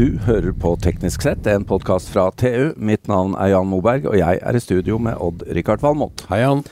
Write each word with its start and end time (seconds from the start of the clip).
Du 0.00 0.14
hører 0.24 0.54
på 0.56 0.70
Teknisk 0.80 1.20
sett, 1.20 1.44
en 1.50 1.64
podkast 1.68 2.08
fra 2.08 2.30
TU. 2.40 2.70
Mitt 2.80 3.04
navn 3.10 3.34
er 3.36 3.50
Jan 3.50 3.66
Moberg, 3.68 4.06
og 4.08 4.14
jeg 4.16 4.38
er 4.40 4.56
i 4.56 4.62
studio 4.64 4.96
med 4.96 5.18
Odd-Rikard 5.20 5.82
Valmot. 5.84 6.22
Hei, 6.30 6.38
Jan. 6.40 6.62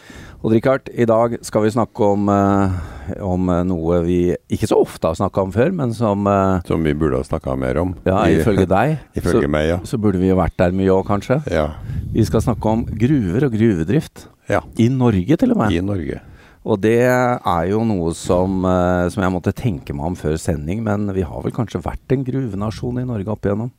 Odd-Rikard, 0.41 0.89
i 0.97 1.05
dag 1.05 1.35
skal 1.45 1.67
vi 1.67 1.73
snakke 1.75 2.09
om, 2.15 2.31
eh, 2.33 2.79
om 3.21 3.51
eh, 3.53 3.61
noe 3.69 3.99
vi 4.07 4.17
ikke 4.49 4.71
så 4.71 4.79
ofte 4.81 5.11
har 5.11 5.19
snakka 5.21 5.45
om 5.45 5.53
før, 5.53 5.75
men 5.77 5.93
som 5.93 6.25
eh, 6.25 6.65
Som 6.71 6.89
vi 6.89 6.97
burde 6.97 7.21
ha 7.21 7.29
snakka 7.29 7.59
mer 7.61 7.83
om. 7.83 7.93
Ja, 8.09 8.23
ifølge 8.33 8.65
deg. 8.79 8.97
Ifølge 9.13 9.45
så, 9.45 9.53
meg, 9.59 9.69
ja. 9.75 9.79
så 9.85 10.01
burde 10.01 10.25
vi 10.25 10.33
jo 10.33 10.41
vært 10.41 10.57
der 10.65 10.73
mye 10.81 10.97
òg, 10.97 11.05
kanskje. 11.11 11.43
ja. 11.53 11.69
Vi 12.15 12.25
skal 12.25 12.47
snakke 12.49 12.73
om 12.73 12.89
gruver 12.89 13.45
og 13.51 13.53
gruvedrift. 13.61 14.25
Ja. 14.49 14.65
I 14.81 14.89
Norge, 14.89 15.37
til 15.37 15.53
og 15.53 15.67
med. 15.67 15.77
I 15.77 15.85
Norge. 15.85 16.23
Og 16.67 16.81
det 16.83 17.01
er 17.07 17.65
jo 17.71 17.83
noe 17.87 18.15
som, 18.19 18.63
eh, 18.67 19.09
som 19.13 19.23
jeg 19.25 19.35
måtte 19.35 19.55
tenke 19.57 19.95
meg 19.95 20.11
om 20.11 20.17
før 20.19 20.39
sending, 20.41 20.83
men 20.87 21.11
vi 21.15 21.27
har 21.27 21.45
vel 21.45 21.55
kanskje 21.55 21.83
vært 21.85 22.15
en 22.15 22.25
gruvenasjon 22.27 23.03
i 23.03 23.07
Norge 23.09 23.35
opp 23.35 23.47
igjennom? 23.47 23.71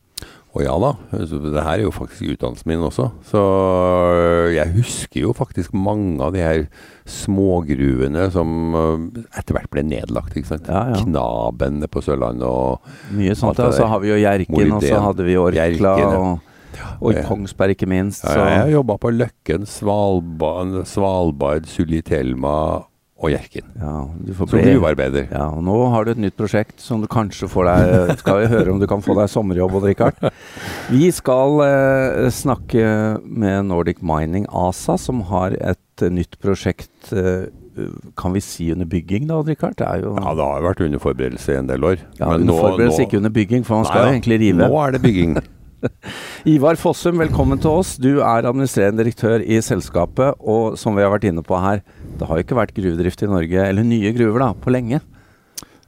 Og 0.50 0.64
ja 0.66 0.74
da, 0.82 0.96
det 1.14 1.62
her 1.62 1.76
er 1.76 1.84
jo 1.84 1.92
faktisk 1.94 2.32
utdannelsen 2.34 2.72
min 2.72 2.82
også. 2.82 3.06
Så 3.30 3.40
øh, 3.40 4.48
jeg 4.56 4.74
husker 4.80 5.22
jo 5.22 5.34
faktisk 5.38 5.76
mange 5.78 6.18
av 6.26 6.34
de 6.34 6.42
her 6.42 6.64
smågruvene 7.06 8.26
som 8.34 8.74
øh, 8.74 9.04
etter 9.38 9.54
hvert 9.54 9.70
ble 9.70 9.84
nedlagt. 9.86 10.34
ikke 10.34 10.56
sant? 10.56 10.72
Ja, 10.72 10.88
ja. 10.90 11.04
Knabene 11.04 11.90
på 11.92 12.02
Sørlandet 12.02 12.50
og 12.50 12.82
Mye 13.14 13.38
sånt. 13.38 13.62
Ja. 13.62 13.70
Så 13.78 13.86
har 13.92 14.02
vi 14.02 14.10
jo 14.10 14.18
Jerken, 14.18 14.74
og 14.74 14.88
så 14.88 15.04
hadde 15.06 15.28
vi 15.30 15.38
Orkla, 15.38 15.70
Jerken, 15.70 16.18
og, 16.18 16.49
og 17.02 17.14
i 17.14 17.24
Kongsberg 17.28 17.76
ikke 17.76 17.88
minst. 17.90 18.24
ja, 18.24 18.36
Jeg 18.50 18.60
har 18.66 18.70
jobba 18.80 18.98
på 18.98 19.12
Løkken, 19.16 19.66
Svalbard, 19.70 20.86
Svalbard 20.90 21.66
Sulitelma 21.68 22.86
og 23.20 23.28
Hjerkinn. 23.34 23.68
ja, 23.76 23.94
Som 24.38 24.48
gruvearbeider. 24.48 25.26
Ja, 25.32 25.50
og 25.52 25.64
nå 25.68 25.76
har 25.92 26.06
du 26.08 26.12
et 26.14 26.22
nytt 26.24 26.38
prosjekt 26.40 26.80
som 26.80 27.02
du 27.04 27.08
kanskje 27.12 27.50
får 27.52 27.68
deg 27.68 28.18
Skal 28.22 28.40
vi 28.40 28.48
høre 28.54 28.72
om 28.72 28.80
du 28.80 28.88
kan 28.88 29.02
få 29.04 29.16
deg 29.18 29.28
sommerjobb, 29.28 29.76
Odd 29.76 29.90
Rikard. 29.90 30.30
Vi 30.90 31.10
skal 31.12 31.60
eh, 31.66 32.30
snakke 32.32 33.20
med 33.26 33.66
Nordic 33.68 34.00
Mining 34.02 34.48
ASA, 34.56 34.96
som 34.98 35.26
har 35.34 35.52
et 35.60 36.02
eh, 36.06 36.10
nytt 36.16 36.40
prosjekt 36.40 37.12
eh, 37.12 37.50
kan 38.20 38.34
vi 38.36 38.42
si 38.44 38.66
under 38.74 38.88
bygging, 38.92 39.28
da, 39.28 39.38
Odd 39.40 39.52
Rikard? 39.52 39.76
Det 39.80 39.88
jo 40.06 40.16
Ja, 40.16 40.34
det 40.36 40.48
har 40.48 40.64
vært 40.72 40.82
under 40.88 41.00
forberedelse 41.04 41.54
i 41.54 41.60
en 41.60 41.68
del 41.68 41.84
år. 41.92 42.00
ja, 42.20 42.26
men 42.32 42.42
under 42.48 42.54
nå- 42.54 42.60
forberedelse, 42.64 43.04
nå- 43.04 43.08
ikke 43.10 43.18
under 43.20 43.36
bygging, 43.36 43.64
for 43.68 43.76
man 43.84 43.86
skal 43.92 44.00
Nei 44.00 44.08
jo 44.08 44.16
egentlig 44.18 44.40
rive. 44.48 44.64
Nå 44.68 44.80
er 44.88 44.92
det 44.96 45.02
bygging. 45.04 45.38
Ivar 46.50 46.76
Fossum, 46.80 47.20
velkommen 47.22 47.60
til 47.62 47.72
oss. 47.80 47.94
Du 48.02 48.20
er 48.20 48.48
administrerende 48.48 49.04
direktør 49.04 49.44
i 49.44 49.60
selskapet, 49.64 50.36
og 50.40 50.76
som 50.80 50.98
vi 50.98 51.04
har 51.06 51.12
vært 51.14 51.28
inne 51.30 51.44
på 51.46 51.60
her, 51.62 51.82
det 52.20 52.28
har 52.28 52.42
ikke 52.42 52.58
vært 52.58 52.74
gruvedrift 52.78 53.24
i 53.24 53.30
Norge, 53.32 53.64
eller 53.70 53.88
nye 53.88 54.12
gruver, 54.16 54.44
da, 54.44 54.50
på 54.60 54.74
lenge. 54.76 55.00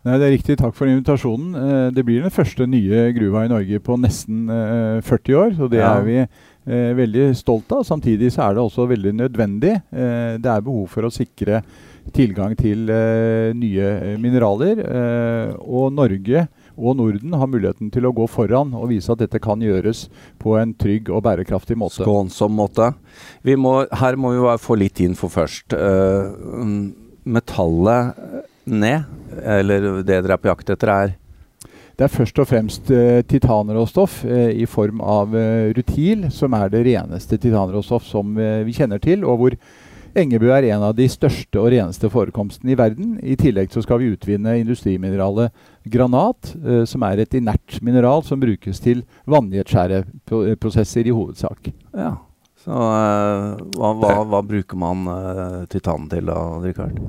Nei, 0.01 0.15
det 0.17 0.25
er 0.25 0.33
riktig. 0.33 0.55
Takk 0.57 0.73
for 0.73 0.89
invitasjonen. 0.89 1.51
Eh, 1.61 1.89
Det 1.93 2.01
blir 2.07 2.23
den 2.23 2.33
første 2.33 2.65
nye 2.65 3.03
gruva 3.13 3.43
i 3.45 3.51
Norge 3.51 3.77
på 3.85 3.99
nesten 4.01 4.47
eh, 4.49 5.01
40 5.05 5.35
år, 5.37 5.51
og 5.61 5.69
det 5.69 5.77
Ja. 5.83 5.91
er 5.99 6.07
vi 6.07 6.15
eh, 6.23 6.93
veldig 6.97 7.27
stolt 7.37 7.69
av. 7.75 7.83
Samtidig 7.85 8.31
så 8.33 8.47
er 8.47 8.55
det 8.57 8.63
også 8.63 8.87
veldig 8.89 9.13
nødvendig. 9.19 9.75
Eh, 9.93 10.37
Det 10.41 10.49
er 10.49 10.61
behov 10.65 10.87
for 10.89 11.05
å 11.05 11.13
sikre 11.13 11.61
tilgang 12.17 12.55
til 12.57 12.89
eh, 12.89 13.53
nye 13.53 13.91
eh, 14.15 14.17
mineraler. 14.17 14.81
eh, 14.89 15.53
Og 15.69 15.93
Norge 15.93 16.47
og 16.81 16.97
Norden 16.97 17.35
har 17.37 17.49
muligheten 17.49 17.91
til 17.93 18.07
å 18.09 18.13
gå 18.15 18.25
foran 18.31 18.73
og 18.77 18.89
vise 18.91 19.11
at 19.13 19.21
dette 19.21 19.39
kan 19.43 19.61
gjøres 19.61 20.07
på 20.41 20.57
en 20.59 20.73
trygg 20.73 21.11
og 21.13 21.23
bærekraftig 21.27 21.77
måte. 21.79 22.01
Skånsom 22.01 22.55
måte. 22.57 22.91
Vi 23.45 23.55
må, 23.59 23.81
her 24.01 24.17
må 24.17 24.33
vi 24.33 24.43
bare 24.43 24.61
få 24.61 24.79
litt 24.81 25.01
info 25.05 25.29
først. 25.31 25.75
Mm, 25.77 26.91
metallet 27.23 28.17
ned, 28.63 29.03
eller 29.43 29.89
det 30.01 30.07
dere 30.09 30.37
er 30.37 30.41
på 30.41 30.51
jakt 30.51 30.71
etter, 30.73 30.89
er 30.89 31.17
Det 31.97 32.07
er 32.07 32.13
først 32.15 32.39
og 32.39 32.47
fremst 32.49 32.87
eh, 32.89 33.21
titanråstoff 33.29 34.23
eh, 34.25 34.55
i 34.57 34.65
form 34.65 35.03
av 35.05 35.35
eh, 35.37 35.69
rutil, 35.75 36.31
som 36.33 36.55
er 36.57 36.71
det 36.71 36.85
reneste 36.87 37.37
titanråstoff 37.37 38.07
som 38.07 38.31
eh, 38.39 38.63
vi 38.65 38.73
kjenner 38.73 38.97
til, 38.97 39.25
og 39.27 39.37
hvor 39.37 39.57
Engebø 40.11 40.49
er 40.51 40.65
en 40.73 40.83
av 40.83 40.95
de 40.97 41.05
største 41.07 41.59
og 41.61 41.69
reneste 41.71 42.09
forekomstene 42.11 42.73
i 42.73 42.79
verden. 42.79 43.13
I 43.23 43.37
tillegg 43.39 43.71
så 43.71 43.83
skal 43.85 44.01
vi 44.01 44.09
utvinne 44.11 44.57
industrimineralet 44.59 45.55
granat, 45.93 46.51
eh, 46.59 46.83
som 46.89 47.05
er 47.07 47.23
et 47.23 47.37
inert 47.39 47.77
mineral 47.85 48.25
som 48.27 48.41
brukes 48.41 48.83
til 48.83 49.05
vannjetskjæreprosesser 49.31 51.07
i 51.07 51.15
hovedsak. 51.15 51.71
Ja. 51.95 52.17
Så 52.61 52.75
eh, 52.75 53.63
hva, 53.77 53.93
hva, 54.03 54.13
hva 54.27 54.43
bruker 54.45 54.77
man 54.77 55.07
uh, 55.07 55.61
titan 55.71 56.09
til 56.11 56.27
da, 56.27 56.37
Rikard? 56.61 56.99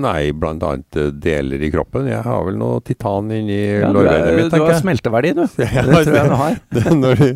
Nei, 0.00 0.30
blant 0.36 0.62
annet 0.66 0.96
eh, 1.00 1.10
deler 1.22 1.62
i 1.66 1.70
kroppen. 1.72 2.06
Jeg 2.10 2.22
har 2.24 2.44
vel 2.46 2.56
noe 2.60 2.80
titan 2.86 3.30
inni 3.34 3.58
Ja, 3.80 3.90
er, 3.90 4.30
mitt, 4.38 4.50
du 4.54 4.64
har 4.64 4.78
smelteverdi, 4.80 5.34
du. 5.36 5.44
Ja, 5.64 5.84
Det 5.86 6.02
tror 6.06 6.16
jeg 6.16 6.32
du 6.32 6.36
har. 6.40 6.58
det- 6.78 6.96
når, 7.00 7.20
de, 7.22 7.30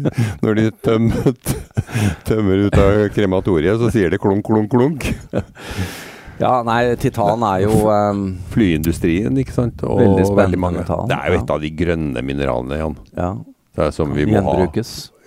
når 0.45 0.59
de 0.61 0.67
tømmer, 0.85 1.31
tømmer 2.31 2.65
ut 2.67 2.79
av 2.81 2.99
krematoriet, 3.15 3.79
så 3.83 3.93
sier 3.95 4.13
det 4.15 4.21
klunk, 4.23 4.45
klunk, 4.49 4.71
klunk. 4.73 5.09
Ja, 6.41 6.57
nei, 6.67 6.81
titan 6.99 7.45
er 7.47 7.61
jo 7.63 7.85
um, 7.87 8.25
Flyindustrien, 8.51 9.37
ikke 9.39 9.55
sant. 9.55 9.85
Og 9.87 10.01
Veldig 10.03 10.25
spennende 10.27 10.59
mange. 10.65 10.83
Titan, 10.83 11.07
Det 11.13 11.19
er 11.21 11.31
jo 11.31 11.39
ja. 11.39 11.43
et 11.45 11.53
av 11.57 11.63
de 11.63 11.71
grønne 11.85 12.25
mineralene, 12.27 12.81
Jan. 12.81 12.97
ja, 13.15 13.33
Det 13.79 13.87
er 13.89 13.95
som 13.95 14.15
vi 14.17 14.27
må 14.27 14.43
ha. 14.43 14.57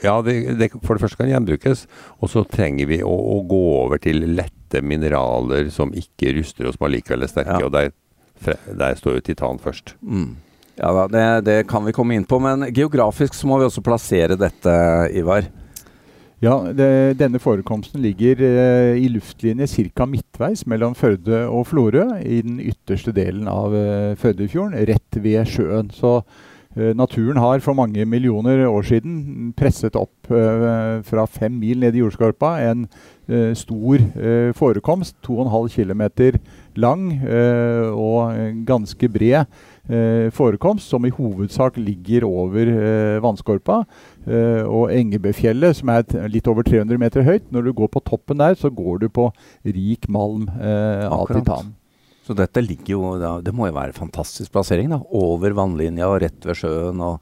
Ja, 0.04 0.20
det, 0.22 0.36
det, 0.60 0.72
for 0.84 0.96
det 0.96 1.04
første 1.06 1.22
kan 1.22 1.32
gjenbrukes, 1.32 1.86
og 2.22 2.30
så 2.30 2.44
trenger 2.50 2.90
vi 2.90 3.00
å, 3.02 3.12
å 3.12 3.40
gå 3.50 3.62
over 3.80 4.02
til 4.02 4.22
lette 4.38 4.84
mineraler 4.86 5.72
som 5.74 5.94
ikke 5.96 6.36
ruster 6.38 6.70
oss, 6.70 6.78
men 6.82 6.94
likevel 6.98 7.26
er 7.26 7.32
sterke. 7.32 7.58
Ja. 7.62 7.70
Og 7.70 7.74
der, 7.74 7.94
der 8.68 9.00
står 9.00 9.18
jo 9.18 9.26
titan 9.32 9.62
først. 9.64 9.96
Mm. 10.02 10.36
Ja 10.78 10.92
da, 10.94 11.08
det, 11.10 11.24
det 11.48 11.62
kan 11.72 11.88
vi 11.88 11.96
komme 11.96 12.14
inn 12.14 12.28
på, 12.30 12.38
men 12.44 12.68
geografisk 12.70 13.34
så 13.34 13.50
må 13.50 13.58
vi 13.58 13.66
også 13.66 13.82
plassere 13.86 14.38
dette, 14.38 14.76
Ivar. 15.18 15.48
Ja, 16.44 16.54
det, 16.70 17.18
denne 17.18 17.40
forekomsten 17.42 18.04
ligger 18.04 18.44
eh, 18.46 19.00
i 19.02 19.08
luftlinje 19.10 19.66
ca. 19.98 20.06
midtveis 20.06 20.68
mellom 20.70 20.94
Førde 20.94 21.48
og 21.50 21.66
Florø, 21.72 22.06
i 22.22 22.44
den 22.46 22.60
ytterste 22.62 23.10
delen 23.16 23.50
av 23.50 23.74
eh, 23.74 24.14
Førdefjorden, 24.22 24.78
rett 24.86 25.18
ved 25.24 25.50
sjøen. 25.50 25.90
Så 25.90 26.20
naturen 26.98 27.40
har 27.42 27.62
for 27.66 27.74
mange 27.78 28.06
millioner 28.06 28.66
år 28.70 28.86
siden 28.86 29.54
presset 29.58 29.96
opp 29.98 30.30
eh, 30.32 31.00
fra 31.08 31.24
fem 31.26 31.56
mil 31.58 31.80
ned 31.82 31.96
i 31.98 32.04
jordskorpa 32.04 32.52
en 32.68 32.84
eh, 33.28 33.54
stor 33.58 33.98
eh, 33.98 34.52
forekomst, 34.58 35.16
2,5 35.26 35.72
km 35.74 36.04
lang 36.78 37.08
eh, 37.26 37.88
og 37.90 38.38
ganske 38.68 39.10
bred 39.10 39.48
eh, 39.90 40.28
forekomst, 40.36 40.90
som 40.92 41.08
i 41.08 41.14
hovedsak 41.14 41.80
ligger 41.82 42.28
over 42.28 42.70
eh, 42.70 43.18
vannskorpa. 43.24 43.82
Eh, 44.28 44.62
og 44.68 44.94
Engebøfjellet, 44.94 45.80
som 45.80 45.90
er 45.96 46.06
litt 46.30 46.48
over 46.52 46.68
300 46.68 47.02
meter 47.02 47.26
høyt. 47.26 47.50
Når 47.52 47.70
du 47.70 47.74
går 47.82 47.92
på 47.96 48.04
toppen 48.06 48.44
der, 48.44 48.54
så 48.60 48.70
går 48.70 49.02
du 49.06 49.10
på 49.10 49.32
rik 49.66 50.06
malm 50.10 50.46
eh, 50.60 51.08
av 51.08 51.24
Akkurat. 51.24 51.44
titan. 51.48 51.76
Så 52.28 52.36
dette 52.36 52.64
ligger 52.64 52.98
jo 52.98 53.16
da, 53.22 53.38
Det 53.40 53.56
må 53.56 53.70
jo 53.70 53.78
være 53.78 53.96
fantastisk 53.96 54.52
plassering, 54.52 54.92
da. 54.92 55.00
Over 55.16 55.56
vannlinja 55.56 56.10
og 56.12 56.22
rett 56.26 56.48
ved 56.48 56.60
sjøen 56.60 57.04
og 57.04 57.22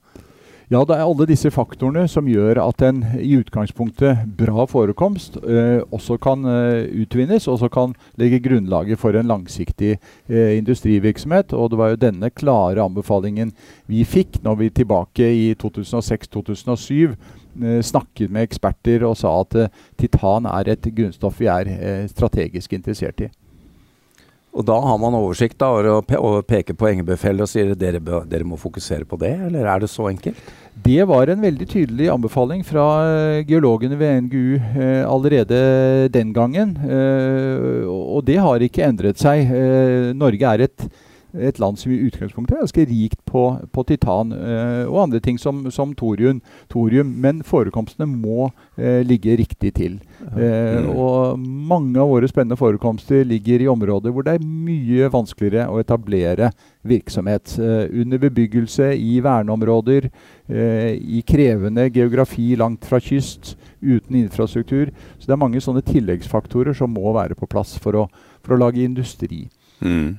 Ja, 0.66 0.80
det 0.82 0.96
er 0.96 1.04
alle 1.06 1.28
disse 1.30 1.52
faktorene 1.54 2.08
som 2.10 2.26
gjør 2.26 2.58
at 2.64 2.82
en 2.88 3.04
i 3.22 3.36
utgangspunktet 3.38 4.24
bra 4.40 4.64
forekomst 4.66 5.38
eh, 5.46 5.84
også 5.94 6.18
kan 6.18 6.42
eh, 6.50 6.88
utvinnes, 7.04 7.46
og 7.46 7.60
så 7.62 7.70
kan 7.70 7.94
legge 8.18 8.42
grunnlaget 8.42 8.98
for 8.98 9.14
en 9.14 9.30
langsiktig 9.30 9.92
eh, 10.00 10.56
industrivirksomhet. 10.58 11.54
Og 11.54 11.70
det 11.70 11.78
var 11.84 11.94
jo 11.94 12.02
denne 12.08 12.32
klare 12.34 12.82
anbefalingen 12.82 13.54
vi 13.86 14.02
fikk 14.10 14.42
når 14.42 14.58
vi 14.64 14.74
tilbake 14.82 15.30
i 15.38 15.48
2006-2007 15.62 17.14
eh, 17.14 17.82
snakket 17.86 18.34
med 18.34 18.50
eksperter 18.50 19.06
og 19.06 19.20
sa 19.22 19.38
at 19.46 19.62
eh, 19.68 19.82
titan 20.02 20.50
er 20.50 20.74
et 20.74 20.94
grunnstoff 20.98 21.46
vi 21.46 21.54
er 21.60 21.76
eh, 21.78 22.06
strategisk 22.10 22.74
interessert 22.74 23.22
i. 23.22 23.30
Og 24.56 24.64
da 24.64 24.76
har 24.80 25.00
man 25.02 25.18
oversikt 25.18 25.58
da, 25.60 25.68
og, 25.76 26.12
og 26.16 26.46
peker 26.48 26.78
på 26.80 26.88
Engebøfjellet 26.88 27.44
og 27.44 27.52
sier 27.52 27.74
dere, 27.76 28.00
dere 28.00 28.48
må 28.48 28.56
fokusere 28.60 29.08
på 29.08 29.20
det, 29.20 29.34
eller 29.50 29.68
er 29.68 29.84
det 29.84 29.90
så 29.92 30.08
enkelt? 30.08 30.40
Det 30.86 31.02
var 31.08 31.32
en 31.32 31.44
veldig 31.44 31.68
tydelig 31.72 32.08
anbefaling 32.14 32.64
fra 32.68 32.86
eh, 33.08 33.42
geologene 33.48 34.00
ved 34.00 34.28
NGU 34.28 34.56
eh, 34.56 35.04
allerede 35.08 35.60
den 36.14 36.32
gangen. 36.36 36.76
Eh, 36.84 37.84
og 37.88 38.24
det 38.28 38.40
har 38.44 38.64
ikke 38.64 38.86
endret 38.88 39.20
seg. 39.20 39.52
Eh, 39.52 40.10
Norge 40.16 40.56
er 40.56 40.66
et, 40.68 40.88
et 41.40 41.60
land 41.60 41.78
som 41.80 41.92
i 41.92 42.00
utgangspunktet 42.08 42.56
er 42.56 42.64
ganske 42.64 42.86
rikt 42.90 43.20
på, 43.28 43.44
på 43.74 43.84
titan 43.90 44.32
eh, 44.36 44.84
og 44.86 45.02
andre 45.06 45.20
ting 45.24 45.40
som, 45.42 45.66
som 45.72 45.94
thorium, 45.98 46.42
thorium. 46.72 47.12
Men 47.22 47.42
forekomstene 47.46 48.08
må 48.10 48.52
eh, 48.78 49.02
ligge 49.08 49.38
riktig 49.42 49.74
til. 49.82 50.00
Eh, 50.36 50.54
Mm. 50.66 50.90
og 50.98 51.40
mange 51.40 52.00
av 52.02 52.10
våre 52.10 52.28
spennende 52.28 52.58
forekomster 52.58 53.24
ligger 53.28 53.62
i 53.62 53.68
områder 53.70 54.12
hvor 54.14 54.26
det 54.26 54.36
er 54.36 54.46
mye 54.46 55.10
vanskeligere 55.14 55.68
å 55.72 55.80
etablere 55.82 56.50
virksomhet. 56.88 57.56
Eh, 57.60 57.86
under 58.02 58.22
bebyggelse, 58.22 58.92
i 58.98 59.20
verneområder, 59.24 60.10
eh, 60.50 60.94
i 60.96 61.22
krevende 61.28 61.88
geografi 61.94 62.56
langt 62.58 62.86
fra 62.86 63.00
kyst, 63.00 63.56
uten 63.82 64.16
infrastruktur. 64.24 64.92
Så 65.20 65.28
det 65.28 65.36
er 65.36 65.42
mange 65.42 65.62
sånne 65.62 65.84
tilleggsfaktorer 65.86 66.74
som 66.78 66.94
må 66.94 67.14
være 67.14 67.36
på 67.38 67.48
plass 67.50 67.76
for 67.82 67.94
å, 67.94 68.06
for 68.44 68.56
å 68.56 68.62
lage 68.66 68.84
industri. 68.86 69.46
Mm. 69.82 70.18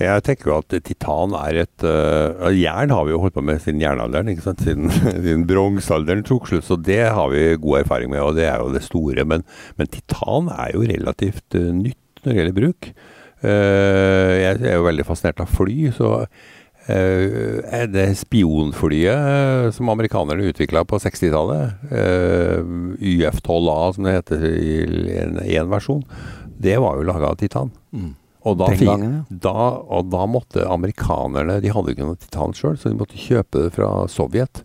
Jeg 0.00 0.24
tenker 0.24 0.48
jo 0.48 0.58
at 0.62 0.74
titan 0.86 1.34
er 1.36 1.62
et 1.66 1.84
uh, 1.84 2.48
Jern 2.56 2.92
har 2.94 3.04
vi 3.04 3.12
jo 3.12 3.20
holdt 3.20 3.36
på 3.36 3.44
med 3.44 3.60
siden 3.60 3.82
jernalderen. 3.82 4.30
ikke 4.32 4.46
sant? 4.46 4.62
Siden, 4.64 4.88
siden 5.24 5.46
bronsealderen 5.48 6.24
tok 6.26 6.48
slutt, 6.48 6.66
så 6.68 6.78
det 6.80 7.02
har 7.12 7.32
vi 7.32 7.58
god 7.60 7.82
erfaring 7.82 8.12
med, 8.12 8.22
og 8.24 8.38
det 8.38 8.46
er 8.48 8.62
jo 8.62 8.72
det 8.72 8.84
store. 8.86 9.26
Men, 9.28 9.44
men 9.76 9.90
titan 9.92 10.48
er 10.56 10.72
jo 10.76 10.86
relativt 10.88 11.58
uh, 11.58 11.68
nytt 11.76 12.22
når 12.22 12.32
det 12.32 12.38
gjelder 12.38 12.56
bruk. 12.60 12.92
Uh, 13.40 14.32
jeg 14.40 14.56
er 14.56 14.78
jo 14.78 14.88
veldig 14.88 15.06
fascinert 15.08 15.44
av 15.44 15.52
fly, 15.52 15.76
så 15.96 16.14
er 16.90 17.84
det 17.92 18.06
spionflyet 18.18 19.76
som 19.76 19.90
amerikanerne 19.92 20.48
utvikla 20.48 20.80
på 20.88 20.98
60-tallet, 20.98 21.76
YF-12A 22.98 23.76
som 23.94 24.08
det 24.08 24.14
heter 24.16 24.46
i 24.48 24.80
én 25.60 25.70
versjon, 25.70 26.00
det 26.58 26.80
var 26.82 26.98
jo 26.98 27.06
laga 27.06 27.30
av 27.30 27.38
titan. 27.38 27.70
Mm. 27.94 28.16
Og 28.48 28.56
da, 28.56 28.70
gangen, 28.72 29.14
ja. 29.18 29.38
da, 29.48 29.66
og 29.84 30.08
da, 30.08 30.24
måtte 30.30 30.64
amerikanerne 30.64 31.58
De 31.60 31.72
hadde 31.74 31.92
ikke 31.92 32.06
noe 32.08 32.20
titan 32.20 32.54
sjøl, 32.56 32.78
så 32.80 32.88
de 32.88 32.96
måtte 32.96 33.20
kjøpe 33.20 33.66
det 33.66 33.74
fra 33.76 33.90
Sovjet. 34.08 34.62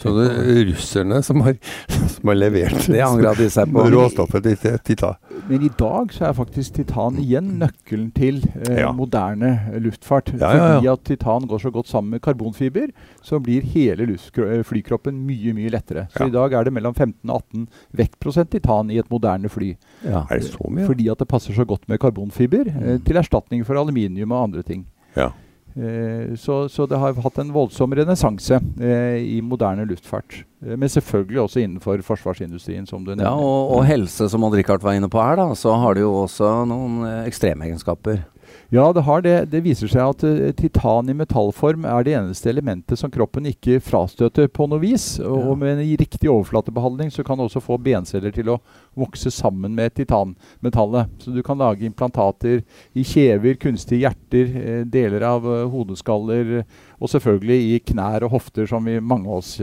Så 0.00 0.12
det 0.16 0.28
er 0.30 0.62
russerne 0.70 1.20
som 1.24 1.42
har, 1.44 1.56
som 2.14 2.30
har 2.30 2.38
levert 2.38 2.86
det 2.88 3.36
de 3.40 3.48
seg 3.52 3.72
på. 3.72 3.84
råstoffet 3.94 4.46
til 4.48 4.78
titan. 4.86 5.18
Men 5.48 5.66
i 5.66 5.70
dag 5.78 6.14
så 6.14 6.28
er 6.28 6.36
faktisk 6.36 6.78
titan 6.78 7.18
igjen 7.20 7.52
nøkkelen 7.60 8.08
til 8.16 8.40
eh, 8.64 8.80
ja. 8.82 8.92
moderne 8.96 9.52
luftfart. 9.82 10.32
Ja, 10.40 10.52
Fordi 10.76 10.90
at 10.92 11.04
titan 11.08 11.48
går 11.50 11.64
så 11.66 11.72
godt 11.74 11.90
sammen 11.90 12.16
med 12.16 12.24
karbonfiber, 12.24 12.88
så 13.22 13.40
blir 13.42 13.66
hele 13.74 14.08
eh, 14.08 14.62
flykroppen 14.66 15.20
mye 15.26 15.54
mye 15.56 15.72
lettere. 15.72 16.06
Så 16.14 16.30
i 16.30 16.34
dag 16.34 16.56
er 16.56 16.68
det 16.68 16.74
mellom 16.76 16.94
15 16.94 17.30
og 17.30 17.42
18 17.42 17.68
vektprosent 18.00 18.52
titan 18.54 18.90
i 18.90 19.00
et 19.02 19.10
moderne 19.12 19.52
fly. 19.52 19.74
Er 20.06 20.32
det 20.32 20.48
så 20.48 20.70
mye? 20.70 20.88
Fordi 20.88 21.10
at 21.12 21.20
det 21.20 21.28
passer 21.30 21.56
så 21.56 21.66
godt 21.68 21.88
med 21.90 22.00
karbonfiber, 22.00 22.72
eh, 22.72 22.96
mm. 22.96 23.04
til 23.06 23.20
erstatning 23.20 23.66
for 23.66 23.80
aluminium 23.80 24.32
og 24.32 24.48
andre 24.48 24.64
ting. 24.66 24.86
Ja. 25.16 25.32
Eh, 25.76 26.34
så, 26.36 26.68
så, 26.68 26.86
det 26.86 26.98
har 26.98 27.18
hatt 27.22 27.38
en 27.38 27.52
voldsom 27.54 27.94
renessanse 27.94 28.58
eh, 28.80 29.20
i 29.22 29.38
moderne 29.44 29.86
luftfart. 29.88 30.42
Eh, 30.64 30.74
men 30.74 30.90
selvfølgelig 30.90 31.44
også 31.44 31.62
innenfor 31.62 32.02
forsvarsindustrien, 32.06 32.88
som 32.90 33.04
du 33.04 33.12
nevner. 33.12 33.28
Ja, 33.28 33.36
og, 33.36 33.76
og 33.76 33.86
helse, 33.86 34.28
som 34.32 34.44
Odd-Rikard 34.46 34.82
var 34.84 34.98
inne 34.98 35.10
på 35.12 35.22
her, 35.22 35.38
da, 35.38 35.50
så 35.58 35.76
har 35.82 35.96
det 35.96 36.04
jo 36.04 36.12
også 36.24 36.52
noen 36.70 37.04
ekstremegenskaper. 37.22 38.24
Ja, 38.70 38.92
det 38.94 39.02
har 39.06 39.22
det. 39.22 39.36
Det 39.50 39.62
viser 39.64 39.90
seg 39.90 40.12
at 40.12 40.24
uh, 40.24 40.50
titan 40.54 41.10
i 41.10 41.16
metallform 41.16 41.86
er 41.88 42.06
det 42.06 42.14
eneste 42.18 42.52
elementet 42.52 43.00
som 43.00 43.10
kroppen 43.10 43.48
ikke 43.50 43.80
frastøter 43.82 44.46
på 44.52 44.68
noe 44.70 44.82
vis. 44.82 45.16
Og, 45.18 45.38
ja. 45.40 45.46
og 45.50 45.58
med 45.58 45.74
en 45.74 45.96
riktig 46.00 46.30
overflatebehandling 46.30 47.10
så 47.14 47.24
kan 47.26 47.38
du 47.38 47.46
også 47.48 47.62
få 47.64 47.80
benceller 47.82 48.34
til 48.34 48.52
å 48.54 48.60
vokse 48.98 49.32
sammen 49.34 49.74
med 49.74 49.96
titanmetallet. 49.98 51.10
Så 51.24 51.34
du 51.34 51.42
kan 51.46 51.58
lage 51.58 51.86
implantater 51.88 52.62
i 52.94 53.06
kjever, 53.06 53.58
kunstige 53.58 54.04
hjerter, 54.04 54.54
uh, 54.54 54.84
deler 54.86 55.26
av 55.26 55.50
uh, 55.50 55.66
hodeskaller 55.72 56.60
og 57.00 57.08
selvfølgelig 57.08 57.58
i 57.74 57.78
knær 57.90 58.26
og 58.26 58.34
hofter, 58.34 58.66
som 58.68 58.84
vi, 58.84 58.98
mange 59.00 59.24
av 59.24 59.38
oss 59.40 59.54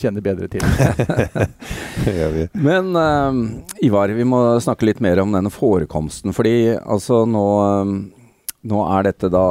kjenner 0.00 0.24
bedre 0.24 0.48
til. 0.48 0.64
Men 2.68 2.96
Ivar, 3.84 4.14
vi 4.16 4.24
må 4.24 4.40
snakke 4.64 4.88
litt 4.88 5.02
mer 5.04 5.20
om 5.20 5.36
denne 5.36 5.52
forekomsten. 5.52 6.32
fordi 6.32 6.72
altså 6.80 7.26
nå 7.28 7.44
nå 8.68 8.80
er 8.92 9.08
dette 9.08 9.30
da 9.32 9.44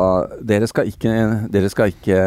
Dere 0.45 0.67
skal 0.69 0.89
ikke, 0.89 1.13
dere 1.49 1.69
skal 1.71 1.93
ikke 1.93 2.19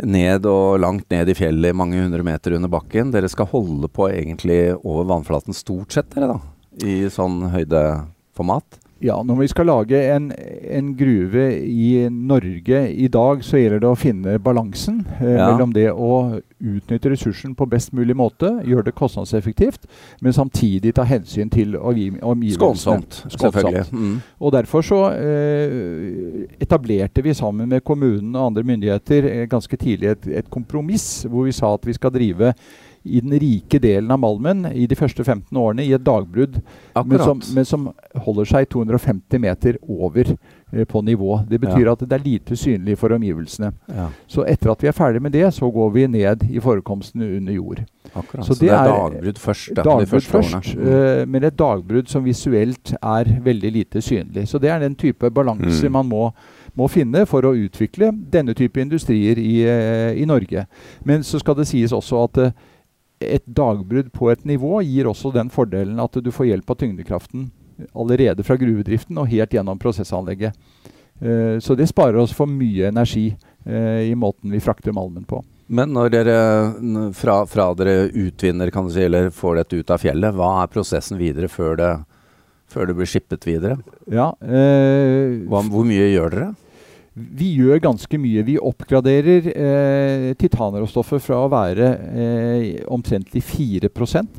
ned 0.00 0.46
og 0.48 0.78
langt 0.80 1.10
ned 1.12 1.28
i 1.28 1.36
fjellet 1.36 1.76
mange 1.76 1.98
hundre 1.98 2.22
meter 2.24 2.54
under 2.56 2.70
bakken. 2.72 3.10
Dere 3.12 3.28
skal 3.28 3.50
holde 3.50 3.90
på 3.92 4.06
egentlig 4.08 4.70
over 4.78 5.04
vannflaten 5.10 5.56
stort 5.56 5.92
sett, 5.92 6.08
dere 6.14 6.30
da? 6.30 6.38
I 6.86 7.10
sånn 7.12 7.42
høydeformat? 7.52 8.79
Ja, 9.00 9.22
når 9.24 9.38
vi 9.40 9.48
skal 9.48 9.68
lage 9.70 10.00
en, 10.12 10.28
en, 10.68 10.90
gruve 10.96 11.44
i 11.64 12.08
Norge 12.12 12.80
i 12.92 13.08
dag, 13.08 13.44
så 13.44 13.56
gjelder 13.56 13.80
det 13.80 13.88
å 13.88 13.96
finne 13.96 14.34
balansen 14.44 14.98
eh, 15.16 15.38
ja. 15.38 15.46
mellom 15.48 15.72
det 15.72 15.86
å 15.88 16.40
utnytte 16.60 17.12
ressursen 17.14 17.54
på 17.56 17.64
best 17.70 17.94
mulig 17.96 18.12
måte, 18.16 18.50
gjøre 18.68 18.90
det 18.90 18.94
kostnadseffektivt, 18.98 19.88
men 20.20 20.36
samtidig 20.36 20.92
ta 20.98 21.06
hensyn 21.08 21.48
til 21.52 21.78
omgivelsene. 21.78 22.58
Skånsomt, 22.58 23.22
selvfølgelig. 23.32 23.86
Mm. 23.88 24.20
Og 24.36 24.52
Derfor 24.52 24.84
så 24.84 25.00
eh, 25.16 26.44
etablerte 26.60 27.24
vi 27.24 27.34
sammen 27.36 27.72
med 27.72 27.84
kommunen 27.86 28.36
og 28.36 28.50
andre 28.50 28.66
myndigheter 28.68 29.30
eh, 29.30 29.48
ganske 29.48 29.80
tidlig 29.80 30.12
et, 30.12 30.30
et 30.42 30.52
kompromiss 30.52 31.24
hvor 31.24 31.48
vi 31.48 31.56
sa 31.56 31.72
at 31.72 31.88
vi 31.88 31.96
skal 31.96 32.12
drive 32.12 32.52
i 33.02 33.20
den 33.20 33.32
rike 33.40 33.78
delen 33.78 34.10
av 34.10 34.18
Malmen 34.20 34.66
i 34.72 34.86
de 34.86 34.96
første 34.98 35.24
15 35.24 35.56
årene 35.56 35.84
i 35.86 35.92
et 35.96 36.04
dagbrudd, 36.04 36.58
men 37.06 37.22
som, 37.22 37.40
men 37.56 37.68
som, 37.68 37.86
holder 38.26 38.48
seg 38.50 38.68
250 38.68 39.40
meter 39.40 39.78
over 39.88 40.34
eh, 40.34 40.84
på 40.84 41.00
nivå. 41.06 41.38
Det 41.48 41.60
betyr 41.62 41.86
ja. 41.86 41.94
at 41.94 42.04
det 42.04 42.18
er 42.18 42.26
lite 42.26 42.58
synlig 42.60 42.98
for 43.00 43.14
omgivelsene. 43.16 43.72
Ja. 43.88 44.10
Så 44.28 44.44
etter 44.44 44.74
at 44.74 44.84
vi 44.84 44.90
er 44.90 44.96
ferdig 44.96 45.22
med 45.24 45.32
det, 45.32 45.46
så 45.56 45.70
går 45.72 45.90
vi 45.96 46.06
ned 46.12 46.44
i 46.50 46.60
forekomstene 46.60 47.30
under 47.38 47.56
jord. 47.56 47.82
Akkurat, 48.12 48.44
så, 48.44 48.54
så 48.54 48.60
det, 48.60 48.68
det, 48.68 48.76
er 48.76 48.92
dagbrudd 48.92 49.38
først? 49.38 49.74
Da, 49.76 49.84
dagbrudd 49.86 50.28
først, 50.28 50.72
uh, 50.76 51.24
men 51.30 51.44
et 51.46 51.58
dagbrudd 51.58 52.08
som 52.10 52.24
visuelt 52.26 52.94
er 53.00 53.36
veldig 53.44 53.76
lite 53.80 54.04
synlig. 54.04 54.48
Så 54.50 54.60
det 54.60 54.72
er 54.72 54.82
den 54.84 54.98
type 54.98 55.30
balanse 55.30 55.88
mm. 55.88 55.96
man 55.96 56.10
må 56.10 56.32
må 56.78 56.86
finne 56.90 57.24
for 57.26 57.46
å 57.46 57.54
utvikle 57.58 58.12
denne 58.30 58.54
type 58.54 58.80
industrier 58.82 59.38
i, 59.42 59.54
uh, 59.66 60.12
i 60.14 60.26
Norge. 60.28 60.66
Men 61.06 61.24
så 61.26 61.40
skal 61.42 61.58
det 61.58 61.66
sies 61.70 61.94
også 61.96 62.24
at 62.28 62.42
uh, 62.44 62.52
et 63.20 63.44
dagbrudd 63.44 64.12
på 64.16 64.30
et 64.32 64.44
nivå 64.48 64.80
gir 64.86 65.08
også 65.10 65.32
den 65.34 65.50
fordelen 65.52 66.00
at 66.00 66.16
du 66.16 66.30
får 66.32 66.52
hjelp 66.52 66.72
av 66.72 66.78
tyngdekraften 66.80 67.50
allerede 67.96 68.44
fra 68.44 68.56
gruvedriften 68.60 69.18
og 69.20 69.28
helt 69.30 69.54
gjennom 69.54 69.80
prosessanlegget. 69.80 70.56
Uh, 71.20 71.58
så 71.60 71.76
det 71.76 71.90
sparer 71.90 72.20
oss 72.20 72.32
for 72.36 72.48
mye 72.48 72.88
energi 72.88 73.30
uh, 73.68 74.00
i 74.04 74.14
måten 74.16 74.52
vi 74.52 74.60
frakter 74.60 74.94
malmen 74.96 75.26
på. 75.28 75.42
Men 75.70 75.92
når 75.94 76.08
dere 76.10 76.38
fra, 77.14 77.44
fra, 77.46 77.68
dere 77.78 78.08
utvinner 78.08 78.72
kan 78.74 78.88
du 78.88 78.94
si, 78.94 79.04
eller 79.06 79.28
får 79.30 79.60
dette 79.60 79.78
ut 79.78 79.92
av 79.94 80.00
fjellet, 80.02 80.34
hva 80.34 80.48
er 80.62 80.72
prosessen 80.72 81.20
videre 81.20 81.46
før 81.52 81.76
det, 81.78 81.90
før 82.72 82.90
det 82.90 82.96
blir 82.98 83.10
skippet 83.10 83.46
videre? 83.46 83.76
Ja, 84.10 84.32
uh, 84.32 85.38
hva, 85.46 85.62
hvor 85.68 85.86
mye 85.86 86.08
gjør 86.10 86.34
dere? 86.34 86.50
Vi 87.20 87.50
gjør 87.58 87.80
ganske 87.84 88.18
mye. 88.20 88.42
Vi 88.46 88.56
oppgraderer 88.58 89.48
eh, 89.50 90.26
titanråstoffet 90.40 91.22
fra 91.24 91.40
å 91.44 91.50
være 91.52 91.88
eh, 92.10 92.66
omtrentlig 92.90 93.42
4 93.46 93.90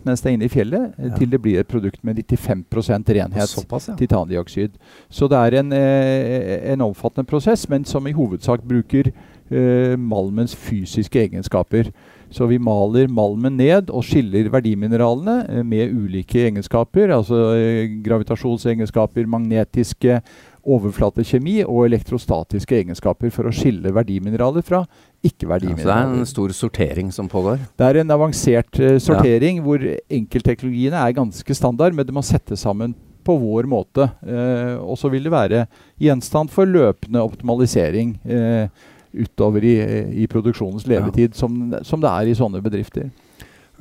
mens 0.03 0.21
det 0.21 0.29
er 0.29 0.35
inne 0.35 0.47
i 0.47 0.51
fjellet, 0.51 0.95
ja. 0.97 1.11
til 1.17 1.29
det 1.31 1.39
blir 1.41 1.61
et 1.61 1.69
produkt 1.69 2.01
med 2.03 2.19
95 2.23 2.63
renhet 3.07 3.50
Såpass, 3.50 3.89
ja. 3.91 3.97
titandioksid. 4.00 4.77
Så 5.09 5.27
det 5.31 5.38
er 5.38 5.59
en, 5.61 5.73
eh, 5.73 6.71
en, 6.73 6.88
omfattende 6.88 7.27
prosess, 7.27 7.67
men 7.69 7.85
som 7.85 8.07
i 8.07 8.15
hovedsak 8.15 8.63
bruker 8.67 9.11
eh, 9.11 9.97
malmens 9.97 10.55
fysiske 10.55 11.19
egenskaper. 11.27 11.91
Så 12.31 12.47
vi 12.47 12.57
maler 12.63 13.11
malmen 13.11 13.57
ned 13.59 13.89
og 13.91 14.05
skiller 14.07 14.47
verdimineralene 14.53 15.41
eh, 15.50 15.63
med 15.67 15.91
ulike 15.91 16.45
egenskaper. 16.47 17.11
Altså 17.11 17.41
eh, 17.57 17.97
gravitasjonsegenskaper, 18.05 19.27
magnetiske 19.27 20.21
overflatekjemi 20.62 21.62
og 21.65 21.86
elektrostatiske 21.88 22.77
egenskaper 22.82 23.32
for 23.34 23.50
å 23.50 23.53
skille 23.56 23.94
verdimineraler 23.96 24.65
fra 24.65 24.84
ikke-verdimineraler. 25.25 25.86
Ja, 25.86 26.03
så 26.06 26.12
det 26.12 26.18
er 26.18 26.25
en 26.25 26.30
stor 26.30 26.56
sortering 26.58 27.13
som 27.13 27.30
pågår? 27.32 27.62
Det 27.77 27.88
er 27.88 28.01
en 28.01 28.13
avansert 28.13 28.82
uh, 28.82 28.98
sortering 29.01 29.62
ja. 29.62 29.65
hvor 29.65 29.86
enkeltteknologiene 30.22 31.01
er 31.01 31.18
ganske 31.18 31.58
standard, 31.58 31.98
men 31.98 32.08
det 32.08 32.15
må 32.15 32.24
settes 32.25 32.65
sammen 32.65 32.96
på 33.25 33.36
vår 33.41 33.70
måte. 33.70 34.08
Uh, 34.25 34.77
og 34.82 34.98
så 35.01 35.12
vil 35.13 35.27
det 35.27 35.34
være 35.34 35.65
gjenstand 36.01 36.53
for 36.53 36.70
løpende 36.70 37.25
optimalisering 37.25 38.15
uh, 38.30 38.65
utover 39.12 39.65
i, 39.68 39.75
i, 40.24 40.27
produksjonens 40.32 40.88
levetid, 40.88 41.34
ja. 41.34 41.38
som, 41.41 41.58
som 41.84 42.01
det 42.01 42.12
er 42.12 42.32
i 42.32 42.38
sånne 42.38 42.62
bedrifter. 42.63 43.10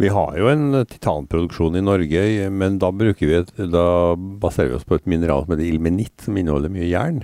Vi 0.01 0.09
har 0.09 0.37
jo 0.41 0.49
en 0.49 0.79
titanproduksjon 0.89 1.77
i 1.77 1.85
Norge, 1.85 2.23
men 2.49 2.79
da, 2.81 2.89
vi 2.97 3.35
et, 3.37 3.51
da 3.69 4.17
baserer 4.17 4.73
vi 4.73 4.79
oss 4.79 4.87
på 4.89 4.97
et 4.97 5.09
mineral 5.11 5.45
som 5.45 5.53
heter 5.53 5.69
ilmenitt, 5.69 6.25
som 6.25 6.39
inneholder 6.41 6.73
mye 6.73 6.89
jern. 6.89 7.21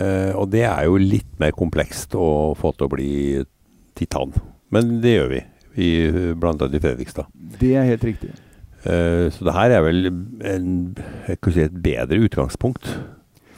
Eh, 0.00 0.32
og 0.32 0.48
det 0.54 0.64
er 0.64 0.86
jo 0.88 0.96
litt 0.96 1.28
mer 1.42 1.52
komplekst 1.56 2.16
å 2.16 2.54
få 2.56 2.72
til 2.72 2.86
å 2.86 2.92
bli 2.94 3.12
titan. 3.98 4.32
Men 4.72 4.96
det 5.04 5.12
gjør 5.12 5.28
vi, 5.34 5.42
i, 5.76 5.90
blant 6.40 6.62
annet 6.62 6.78
i 6.78 6.82
Fredrikstad. 6.86 7.28
Det 7.60 7.74
er 7.76 7.90
helt 7.90 8.06
riktig. 8.08 8.32
Eh, 8.88 9.26
så 9.34 9.44
det 9.44 9.56
her 9.58 9.76
er 9.76 9.84
vel 9.84 10.08
en, 10.08 10.70
si 11.28 11.66
et 11.66 11.80
bedre 11.84 12.22
utgangspunkt 12.24 12.94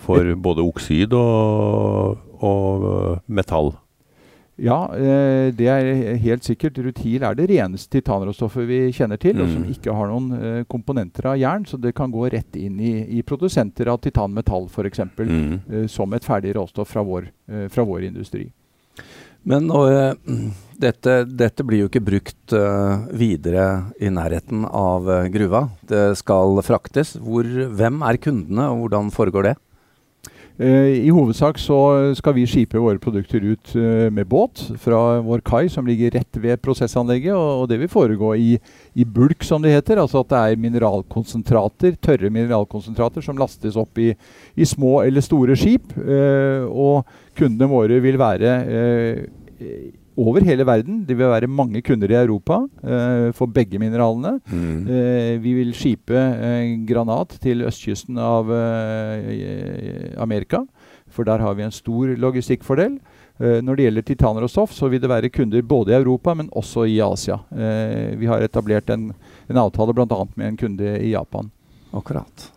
for 0.03 0.35
både 0.43 0.67
oksid 0.67 1.15
og, 1.15 2.19
og 2.43 2.91
metall. 3.31 3.77
Ja, 4.61 4.97
eh, 4.97 5.49
det 5.55 5.69
er 5.73 6.17
helt 6.21 6.45
sikkert. 6.45 6.77
Rutil 6.85 7.25
er 7.25 7.37
det 7.37 7.49
reneste 7.49 7.97
titanråstoffet 7.97 8.69
vi 8.69 8.81
kjenner 8.93 9.21
til, 9.21 9.39
mm. 9.39 9.43
og 9.43 9.49
som 9.49 9.63
mm. 9.65 9.71
ikke 9.73 9.95
har 9.97 10.11
noen 10.11 10.33
eh, 10.37 10.59
komponenter 10.69 11.31
av 11.33 11.39
jern, 11.41 11.65
så 11.69 11.81
det 11.81 11.95
kan 11.97 12.13
gå 12.13 12.29
rett 12.35 12.59
inn 12.61 12.77
i, 12.81 12.93
i 13.17 13.23
produsenter 13.25 13.89
av 13.89 14.03
titanmetall 14.05 14.69
f.eks. 14.69 15.07
Mm. 15.17 15.55
Eh, 15.57 15.87
som 15.89 16.13
et 16.13 16.27
ferdig 16.27 16.53
råstoff 16.59 16.93
fra 16.93 17.05
vår, 17.07 17.31
fra 17.73 17.87
vår 17.89 18.11
industri. 18.11 18.45
Men 19.49 19.67
og, 19.75 19.89
dette, 20.79 21.15
dette, 21.27 21.65
blir 21.67 21.81
jo 21.83 21.89
ikke 21.89 22.05
brukt 22.07 22.53
videre 23.19 23.65
i 23.99 24.13
nærheten 24.13 24.63
av 24.69 25.09
gruva. 25.35 25.65
Det 25.89 26.13
skal 26.21 26.61
fraktes. 26.63 27.17
Hvor, 27.19 27.49
hvem 27.75 28.05
er 28.07 28.21
kundene, 28.23 28.69
og 28.71 28.85
hvordan 28.85 29.11
foregår 29.11 29.49
det? 29.49 29.57
Eh, 30.63 31.07
I 31.07 31.11
hovedsak 31.11 31.59
så 31.59 31.77
skal 32.15 32.37
vi 32.37 32.45
skipe 32.47 32.79
våre 32.79 33.01
produkter 33.03 33.43
ut 33.43 33.73
eh, 33.75 34.07
med 34.15 34.29
båt 34.31 34.61
fra 34.79 35.19
vår 35.25 35.43
kai, 35.43 35.65
som 35.73 35.89
ligger 35.89 36.15
rett 36.15 36.39
ved 36.39 36.61
prosessanlegget. 36.63 37.35
Og, 37.35 37.67
det 37.71 37.81
vil 37.81 37.91
foregå 37.91 38.35
i, 38.39 38.53
i, 38.95 39.05
bulk, 39.05 39.43
som 39.47 39.65
det 39.65 39.75
heter. 39.75 39.99
Altså 40.03 40.23
at 40.23 40.31
det 40.31 40.43
er 40.43 40.63
mineralkonsentrater, 40.63 41.97
tørre 42.05 42.31
mineralkonsentrater 42.31 43.25
som 43.27 43.41
lastes 43.41 43.79
opp 43.81 43.99
i, 43.99 44.13
i 44.55 44.69
små 44.69 45.01
eller 45.03 45.25
store 45.25 45.59
skip. 45.59 45.97
Eh, 45.99 46.63
og 46.69 47.09
kundene 47.39 47.71
våre 47.73 47.99
vil 48.05 48.21
være 48.21 48.57
over 50.17 50.45
hele 50.45 50.67
verden. 50.67 51.03
Det 51.07 51.17
vil 51.17 51.31
være 51.31 51.51
mange 51.51 51.83
kunder 51.85 52.11
i 52.11 52.19
Europa 52.19 52.61
eh, 52.83 53.31
for 53.37 53.51
begge 53.51 53.81
mineralene. 53.81 54.39
Mm. 54.51 54.85
Eh, 54.87 55.33
vi 55.43 55.55
vil 55.57 55.73
skipe 55.77 56.17
eh, 56.17 56.77
granat 56.89 57.39
til 57.43 57.65
østkysten 57.69 58.19
av 58.21 58.51
Amerika, 60.21 60.63
for 61.13 61.29
der 61.29 61.43
har 61.45 61.57
vi 61.57 61.67
en 61.67 61.75
stor 61.75 62.15
logistikkfordel. 62.17 63.01
når 63.43 63.77
det 63.77 63.85
gjelder 63.85 64.05
titaner 64.07 64.45
og 64.45 64.51
stoff, 64.51 64.73
så 64.73 64.87
vil 64.89 65.01
det 65.01 65.09
være 65.11 65.31
kunder 65.33 65.63
både 65.63 65.91
i 65.91 65.97
Europa, 65.97 66.35
men 66.35 66.51
også 66.53 66.85
i 66.87 67.01
Asia. 67.01 67.39
vi 68.17 68.27
har 68.27 68.41
etablert 68.41 68.91
en, 68.91 69.13
en 69.49 69.57
avtale 69.57 69.93
bl.a. 69.93 70.27
med 70.37 70.47
en 70.47 70.57
kunde 70.57 70.93
i 71.01 71.11
Japan. 71.11 71.51
Akkurat. 71.93 72.53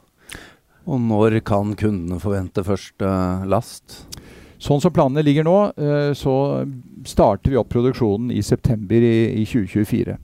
Og 0.85 1.01
når 1.01 1.39
kan 1.41 1.73
kundene 1.75 2.19
forvente 2.21 2.63
første 2.63 3.09
last? 3.49 4.05
Sånn 4.61 4.81
som 4.83 4.93
planene 4.93 5.23
ligger 5.25 5.47
nå, 5.47 5.57
eh, 5.75 6.11
så 6.17 6.35
starter 7.05 7.51
vi 7.51 7.59
opp 7.59 7.69
produksjonen 7.73 8.31
i 8.31 8.43
september 8.43 9.03
i, 9.03 9.41
i 9.41 9.45
2024. 9.45 10.15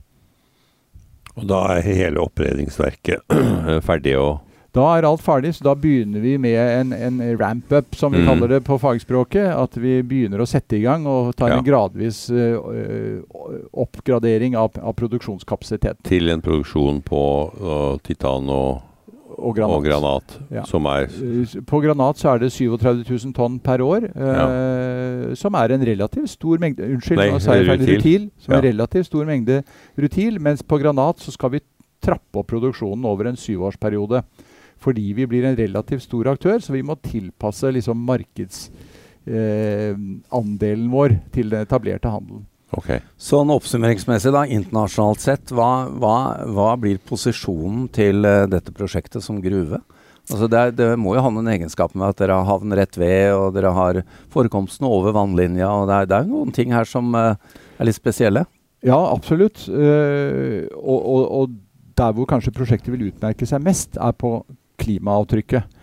Og 1.40 1.48
da 1.48 1.60
er 1.76 1.86
hele 1.88 2.24
oppredningsverket 2.24 3.36
ferdig 3.88 4.18
og 4.20 4.40
da 4.72 4.86
er 4.96 5.04
alt 5.04 5.20
ferdig, 5.20 5.50
så 5.58 5.66
da 5.66 5.74
begynner 5.76 6.22
vi 6.24 6.38
med 6.40 6.56
en, 6.56 6.94
en 6.96 7.18
ramp-up, 7.40 7.96
som 7.96 8.14
vi 8.14 8.22
mm. 8.22 8.28
kaller 8.30 8.54
det 8.54 8.60
på 8.64 8.78
fagspråket. 8.80 9.50
At 9.52 9.76
vi 9.76 9.98
begynner 10.08 10.40
å 10.40 10.48
sette 10.48 10.78
i 10.78 10.86
gang 10.86 11.04
og 11.12 11.34
tar 11.36 11.52
ja. 11.52 11.58
en 11.60 11.66
gradvis 11.66 12.22
uh, 12.32 12.56
oppgradering 13.84 14.56
av, 14.56 14.80
av, 14.80 14.96
produksjonskapasitet. 14.96 16.00
Til 16.08 16.32
en 16.32 16.44
produksjon 16.44 17.04
på 17.04 17.26
uh, 17.60 18.00
titan 18.08 18.48
og 18.48 18.80
og 19.42 19.56
granat. 19.58 19.76
Og 19.76 19.84
granat 19.86 20.28
ja. 20.54 20.64
som 20.70 20.86
er 20.90 21.02
eh, 21.10 21.56
På 21.68 21.78
granat 21.84 22.16
så 22.22 22.28
er 22.34 22.38
det 22.44 22.50
37 22.54 23.04
000 23.10 23.34
tonn 23.38 23.56
per 23.64 23.80
år, 23.84 24.02
ja. 24.14 24.46
uh, 24.46 25.34
som 25.38 25.52
er 25.60 25.68
en 25.76 25.86
relativt 25.88 26.30
stor 26.36 26.56
mengde 26.62 26.82
Unnskyld, 26.86 27.20
Nei, 27.20 27.40
feil. 27.42 27.66
Rutil. 27.90 28.24
Som 28.38 28.50
ja. 28.54 28.58
er 28.58 28.62
en 28.62 28.68
relativt 28.74 29.08
stor 29.10 29.24
mengde 29.28 29.56
rutil. 29.98 30.34
Mens 30.42 30.62
på 30.64 30.78
granat 30.82 31.18
så 31.24 31.32
skal 31.34 31.50
vi 31.56 31.60
trappe 32.02 32.40
opp 32.42 32.50
produksjonen 32.52 33.06
over 33.06 33.26
en 33.30 33.40
syvårsperiode. 33.40 34.20
Fordi 34.82 35.14
vi 35.14 35.28
blir 35.30 35.46
en 35.46 35.58
relativt 35.58 36.04
stor 36.08 36.28
aktør, 36.32 36.58
så 36.60 36.74
vi 36.74 36.82
må 36.86 36.96
tilpasse 37.06 37.68
liksom 37.70 37.98
markedsandelen 38.08 40.88
eh, 40.88 40.94
vår 40.96 41.10
til 41.34 41.50
den 41.54 41.62
etablerte 41.62 42.10
handelen. 42.10 42.46
Okay. 42.78 43.02
Sånn 43.20 43.52
oppsummeringsmessig, 43.52 44.32
da, 44.32 44.46
internasjonalt 44.48 45.24
sett, 45.24 45.52
hva, 45.52 45.90
hva, 45.92 46.16
hva 46.56 46.70
blir 46.80 47.02
posisjonen 47.04 47.90
til 47.92 48.24
uh, 48.24 48.46
dette 48.48 48.72
prosjektet 48.76 49.26
som 49.26 49.42
gruve? 49.44 49.82
Altså 50.32 50.48
det, 50.48 50.60
er, 50.60 50.72
det, 50.78 50.88
må 51.02 51.18
jo 51.18 51.24
ha 51.26 51.32
noen 51.34 51.50
egenskaper 51.52 52.00
med 52.00 52.14
at 52.14 52.22
dere 52.22 52.38
har 52.40 52.48
havn 52.48 52.72
rett 52.78 52.96
ved, 52.96 53.34
og 53.36 53.58
dere 53.58 53.74
har 53.76 54.00
forekomstene 54.32 54.88
over 54.88 55.16
vannlinja. 55.18 55.68
og 55.68 55.90
Det 55.90 55.98
er, 55.98 56.08
det 56.08 56.18
er 56.22 56.32
noen 56.32 56.56
ting 56.56 56.72
her 56.72 56.88
som 56.88 57.12
uh, 57.18 57.36
er 57.76 57.90
litt 57.90 58.00
spesielle? 58.00 58.46
Ja, 58.88 59.02
absolutt. 59.12 59.66
Uh, 59.68 60.64
og, 60.80 60.98
og, 61.02 61.22
og, 61.28 61.60
der 62.02 62.16
hvor 62.16 62.26
kanskje 62.26 62.56
prosjektet 62.56 62.94
vil 62.96 63.10
utmerke 63.10 63.46
seg 63.46 63.62
mest, 63.62 64.00
er 64.00 64.16
på 64.16 64.40
klimaavtrykket. 64.82 65.78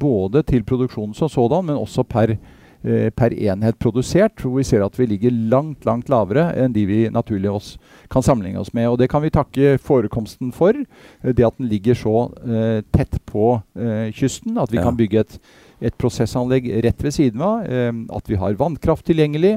både 0.00 0.40
til 0.48 0.62
produksjonen 0.64 1.12
som 1.12 1.28
sådan, 1.28 1.66
men 1.66 1.76
også 1.76 2.06
per 2.08 2.30
Eh, 2.32 2.38
per 2.82 3.30
enhet 3.30 3.78
produsert, 3.78 4.40
hvor 4.42 4.56
vi 4.56 4.64
ser 4.66 4.82
at 4.82 4.96
vi 4.98 5.06
ligger 5.06 5.34
langt 5.52 5.86
langt 5.86 6.10
lavere 6.10 6.48
enn 6.58 6.74
de 6.74 6.82
vi 6.88 7.00
naturlig 7.12 7.50
oss 7.50 7.74
kan 8.12 8.24
sammenligne 8.24 8.60
oss 8.60 8.72
med. 8.76 8.88
Og 8.90 8.98
Det 8.98 9.08
kan 9.10 9.22
vi 9.22 9.32
takke 9.32 9.76
forekomsten 9.80 10.52
for. 10.52 10.76
Eh, 10.76 11.32
det 11.32 11.46
at 11.46 11.58
den 11.58 11.68
ligger 11.68 11.94
så 11.98 12.16
eh, 12.44 12.80
tett 12.92 13.18
på 13.26 13.60
eh, 13.76 14.12
kysten. 14.12 14.58
At 14.58 14.72
vi 14.72 14.80
ja. 14.80 14.86
kan 14.86 14.96
bygge 14.96 15.24
et, 15.24 15.38
et, 15.80 15.96
prosessanlegg 15.98 16.68
rett 16.84 17.02
ved 17.02 17.16
siden 17.16 17.42
av. 17.42 17.64
Eh, 17.66 17.92
at 18.12 18.30
vi 18.30 18.38
har 18.40 18.58
vannkraft 18.60 19.06
tilgjengelig. 19.08 19.54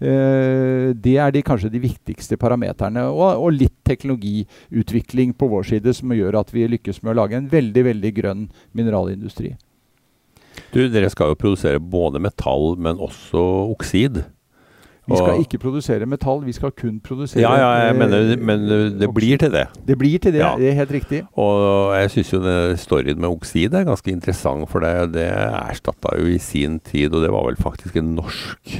Eh, 0.00 0.94
det 0.94 1.16
er 1.18 1.34
de, 1.34 1.44
kanskje 1.44 1.72
de 1.72 1.84
viktigste 1.84 2.40
parameterne. 2.40 3.08
Og, 3.12 3.28
og, 3.36 3.52
litt 3.58 3.76
teknologiutvikling 3.88 5.34
på 5.38 5.48
vår 5.48 5.70
side 5.74 5.96
som 5.96 6.12
gjør 6.12 6.40
at 6.42 6.52
vi 6.54 6.68
lykkes 6.68 7.02
med 7.02 7.14
å 7.14 7.20
lage 7.22 7.38
en 7.38 7.48
veldig, 7.50 7.88
veldig 7.92 8.14
grønn 8.20 8.48
mineralindustri. 8.76 9.54
Du, 10.74 10.82
Dere 10.92 11.08
skal 11.12 11.32
jo 11.32 11.38
produsere 11.38 11.80
både 11.80 12.20
metall, 12.20 12.74
men 12.80 13.00
også 13.00 13.44
oksid. 13.72 14.22
Vi 15.08 15.16
skal 15.16 15.40
ikke 15.40 15.58
produsere 15.62 16.06
metall, 16.06 16.42
vi 16.44 16.52
skal 16.52 16.72
kun 16.76 16.98
produsere 17.00 17.40
Ja, 17.40 17.54
ja, 17.56 17.68
jeg 17.86 17.96
mener, 17.96 18.34
men 18.36 18.66
det 19.00 19.08
blir 19.14 19.40
til 19.40 19.52
det. 19.54 19.64
Det 19.88 19.96
blir 19.98 20.18
til 20.20 20.34
det, 20.34 20.42
ja. 20.42 20.52
det 20.60 20.68
er 20.68 20.76
helt 20.82 20.92
riktig. 20.92 21.22
Og 21.40 21.94
jeg 21.96 22.10
syns 22.12 22.32
jo 22.34 22.42
storyen 22.76 23.20
med 23.20 23.30
oksid 23.30 23.72
er 23.72 23.88
ganske 23.88 24.12
interessant, 24.12 24.68
for 24.68 24.84
det, 24.84 25.14
det 25.16 25.24
erstatta 25.32 26.12
jo 26.20 26.28
i 26.28 26.36
sin 26.42 26.76
tid, 26.84 27.14
og 27.14 27.24
det 27.24 27.32
var 27.32 27.48
vel 27.48 27.56
faktisk 27.56 27.96
en 27.96 28.12
norsk 28.18 28.76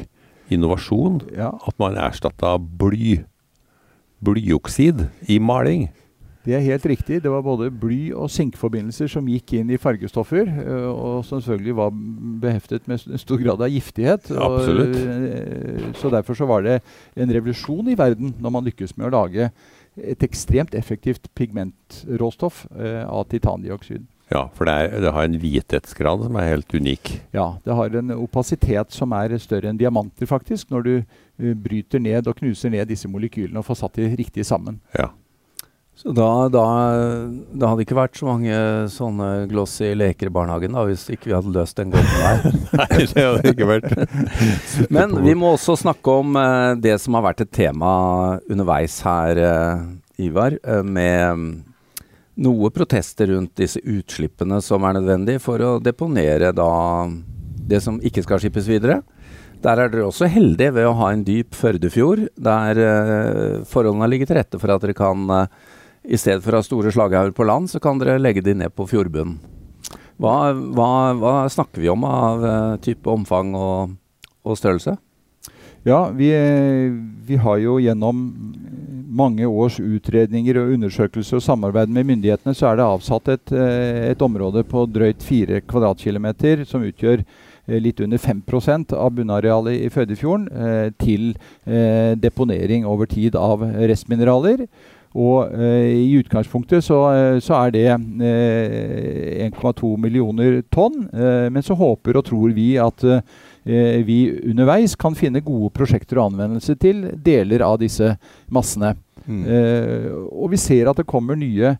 innovasjon, 0.52 1.22
ja. 1.36 1.48
at 1.48 1.80
man 1.80 1.96
erstatta 1.96 2.58
bly, 2.60 3.22
blyoksid 4.24 5.06
i 5.32 5.40
maling. 5.40 5.88
Det 6.48 6.56
er 6.56 6.64
helt 6.64 6.86
riktig. 6.88 7.18
Det 7.20 7.28
var 7.28 7.42
både 7.44 7.68
bly- 7.68 8.14
og 8.16 8.30
sinkforbindelser 8.32 9.10
som 9.12 9.26
gikk 9.28 9.52
inn 9.58 9.68
i 9.68 9.76
fargestoffer, 9.80 10.48
eh, 10.48 10.86
og 10.88 11.20
som 11.28 11.42
selvfølgelig 11.44 11.74
var 11.76 11.90
beheftet 12.40 12.88
med 12.88 13.02
stor 13.20 13.42
grad 13.42 13.60
av 13.66 13.68
giftighet. 13.68 14.30
Absolutt. 14.32 14.96
Og, 14.96 15.98
så 16.00 16.12
derfor 16.14 16.38
så 16.38 16.48
var 16.48 16.64
det 16.64 16.78
en 17.20 17.34
revolusjon 17.36 17.92
i 17.92 17.98
verden 17.98 18.32
når 18.40 18.54
man 18.54 18.64
lykkes 18.64 18.96
med 18.96 19.10
å 19.10 19.16
lage 19.18 19.50
et 19.98 20.24
ekstremt 20.24 20.72
effektivt 20.78 21.28
pigmentråstoff 21.36 22.64
eh, 22.78 23.04
av 23.04 23.28
titandioksid. 23.28 24.06
Ja, 24.32 24.46
for 24.52 24.68
det, 24.68 24.72
er, 24.72 24.98
det, 25.04 25.12
har 25.12 25.24
en 25.24 25.38
hvithetsgrad 25.40 26.26
som 26.26 26.36
er 26.36 26.50
helt 26.50 26.74
unik. 26.74 27.14
Ja, 27.32 27.46
det 27.64 27.76
har 27.76 27.94
en 27.96 28.12
opasitet 28.16 28.92
som 28.92 29.12
er 29.16 29.36
større 29.40 29.70
enn 29.70 29.80
diamanter, 29.80 30.28
faktisk, 30.28 30.68
når 30.72 30.84
du 30.84 30.92
uh, 31.00 31.54
bryter 31.56 32.02
ned 32.04 32.28
og 32.28 32.36
knuser 32.40 32.72
ned 32.72 32.90
disse 32.90 33.08
molekylene 33.08 33.62
og 33.62 33.64
får 33.70 33.80
satt 33.80 33.96
de 33.96 34.10
riktig 34.20 34.44
sammen. 34.44 34.82
Ja. 34.96 35.08
Så 35.98 36.12
da, 36.14 36.46
da, 36.46 36.64
det 37.58 37.66
hadde 37.66 37.82
ikke 37.82 37.96
vært 37.98 38.18
så 38.20 38.28
mange 38.28 38.54
sånne 38.94 39.48
glossy 39.50 39.88
leker 39.98 40.28
i 40.28 40.34
barnehagen 40.36 40.76
da, 40.76 40.84
hvis 40.86 41.08
ikke 41.10 41.26
vi 41.26 41.34
hadde 41.34 41.50
løst 41.50 41.74
den 41.74 41.90
gåten 41.90 42.20
der. 42.22 42.58
Nei, 42.78 43.06
det 43.10 43.24
hadde 43.24 43.40
det 43.42 43.54
ikke 43.56 43.66
vært. 43.66 43.88
Men 44.94 45.16
vi 45.24 45.32
må 45.34 45.56
også 45.56 45.74
snakke 45.80 46.12
om 46.20 46.36
uh, 46.38 46.76
det 46.78 47.00
som 47.02 47.16
har 47.18 47.24
vært 47.26 47.42
et 47.42 47.50
tema 47.50 47.90
underveis 48.46 49.00
her, 49.02 49.40
uh, 49.42 50.22
Ivar. 50.22 50.54
Uh, 50.62 50.84
med 50.86 51.24
um, 51.34 51.48
noe 52.46 52.70
protester 52.70 53.32
rundt 53.32 53.56
disse 53.58 53.82
utslippene 53.82 54.60
som 54.62 54.86
er 54.86 55.00
nødvendig 55.00 55.40
for 55.42 55.64
å 55.66 55.72
deponere 55.82 56.52
da 56.54 56.68
det 57.72 57.80
som 57.82 57.98
ikke 57.98 58.22
skal 58.22 58.38
skippes 58.44 58.68
videre. 58.70 59.00
Der 59.66 59.82
er 59.82 59.90
dere 59.90 60.06
også 60.06 60.30
heldige 60.30 60.76
ved 60.78 60.86
å 60.86 60.94
ha 61.00 61.10
en 61.10 61.26
dyp 61.26 61.58
Førdefjord, 61.58 62.28
der 62.38 62.78
forholdene 63.66 64.06
ligger 64.12 64.30
til 64.30 64.38
rette 64.38 64.62
for 64.62 64.70
at 64.70 64.86
dere 64.86 64.94
kan 64.94 65.26
i 66.08 66.16
stedet 66.16 66.40
for 66.44 66.56
å 66.56 66.62
ha 66.62 66.64
store 66.64 66.92
slaghauger 66.94 67.34
på 67.36 67.46
land, 67.46 67.68
så 67.68 67.80
kan 67.82 68.00
dere 68.00 68.20
legge 68.20 68.44
de 68.44 68.56
ned 68.56 68.72
på 68.74 68.88
fjordbunnen. 68.88 69.36
Hva, 70.18 70.50
hva, 70.74 70.90
hva, 71.14 71.34
snakker 71.52 71.84
vi 71.84 71.90
om 71.92 72.02
av 72.08 72.42
uh, 72.42 72.78
type 72.82 73.06
omfang 73.12 73.52
og, 73.54 73.92
og 74.42 74.56
størrelse? 74.58 74.96
Ja, 75.86 76.08
vi, 76.10 76.32
vi, 77.26 77.36
har 77.38 77.60
jo 77.62 77.76
gjennom 77.80 78.24
mange 79.18 79.46
års 79.46 79.78
utredninger 79.78 80.58
og 80.58 80.72
undersøkelser 80.74 81.38
og 81.38 81.44
samarbeid 81.44 81.92
med 81.94 82.08
myndighetene, 82.10 82.54
så 82.56 82.72
er 82.72 82.80
det 82.80 82.88
avsatt 82.88 83.30
et, 83.32 83.52
eh, 83.54 84.08
et 84.10 84.24
område 84.24 84.64
på 84.68 84.84
drøyt 84.90 85.22
4 85.24 85.62
kvadratkilometer 85.70 86.66
som 86.68 86.84
utgjør 86.84 87.22
eh, 87.22 87.78
litt 87.80 88.02
under 88.04 88.20
5% 88.20 88.92
av 88.98 89.14
bunnarealet 89.16 89.86
i 89.86 89.88
Førdefjorden 89.94 90.50
eh, 90.50 90.90
til 91.00 91.30
eh, 91.64 92.18
deponering 92.20 92.84
over 92.84 93.08
tid 93.08 93.38
av 93.38 93.62
restmineraler. 93.62 94.66
Og 95.16 95.52
eh, 95.56 96.04
i 96.04 96.16
utgangspunktet 96.20 96.84
så, 96.84 96.98
eh, 97.14 97.38
så 97.40 97.56
er 97.62 97.72
det 97.74 97.86
eh, 97.88 99.46
1,2 99.48 99.94
millioner 100.00 100.60
tonn. 100.68 101.06
Eh, 101.08 101.48
men 101.52 101.64
så 101.64 101.76
håper 101.78 102.20
og 102.20 102.26
tror 102.28 102.52
vi 102.56 102.70
at 102.82 103.04
eh, 103.08 104.00
vi 104.04 104.20
underveis 104.50 104.96
kan 105.00 105.16
finne 105.16 105.44
gode 105.44 105.72
prosjekter 105.76 106.20
og 106.20 106.32
anvendelse 106.32 106.76
til 106.80 107.06
deler 107.24 107.64
av 107.64 107.78
disse 107.80 108.14
massene. 108.52 108.94
Mm. 109.24 109.44
Eh, 109.44 110.10
og 110.12 110.52
vi 110.52 110.60
ser 110.60 110.90
at 110.90 111.00
det 111.00 111.08
kommer 111.08 111.38
nye 111.38 111.76